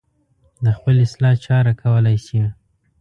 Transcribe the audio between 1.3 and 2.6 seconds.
چاره کولی شي.